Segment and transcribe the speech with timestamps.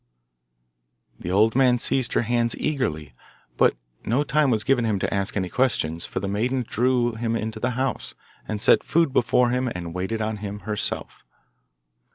[1.19, 3.13] The old man seized her hands eagerly,
[3.55, 7.35] but no time was given him to ask any questions, for the maiden drew him
[7.35, 8.15] into the house,
[8.47, 11.23] and set food before him, and waited on him herself.